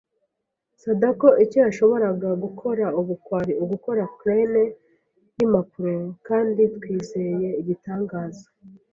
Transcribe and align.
Sadako 0.81 1.27
icyo 1.43 1.59
yashoboraga 1.65 2.29
gukora 2.43 2.85
ubu 2.99 3.13
kwari 3.23 3.53
ugukora 3.63 4.03
crane 4.19 4.63
yimpapuro 5.35 5.95
kandi 6.27 6.61
twizeye 6.75 7.47
igitangaza 7.61 8.45